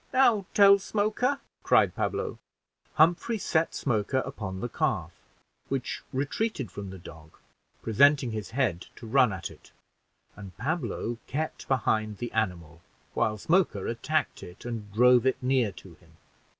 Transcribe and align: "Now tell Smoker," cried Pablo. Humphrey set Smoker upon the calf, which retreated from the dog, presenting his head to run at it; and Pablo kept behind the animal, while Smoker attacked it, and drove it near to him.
"Now 0.11 0.47
tell 0.55 0.79
Smoker," 0.79 1.39
cried 1.61 1.93
Pablo. 1.93 2.39
Humphrey 2.95 3.37
set 3.37 3.75
Smoker 3.75 4.23
upon 4.25 4.59
the 4.59 4.67
calf, 4.67 5.11
which 5.69 6.01
retreated 6.11 6.71
from 6.71 6.89
the 6.89 6.97
dog, 6.97 7.37
presenting 7.83 8.31
his 8.31 8.49
head 8.49 8.87
to 8.95 9.05
run 9.05 9.31
at 9.31 9.51
it; 9.51 9.71
and 10.35 10.57
Pablo 10.57 11.19
kept 11.27 11.67
behind 11.67 12.17
the 12.17 12.31
animal, 12.31 12.81
while 13.13 13.37
Smoker 13.37 13.85
attacked 13.85 14.41
it, 14.41 14.65
and 14.65 14.91
drove 14.91 15.27
it 15.27 15.37
near 15.39 15.71
to 15.73 15.93
him. 15.93 16.13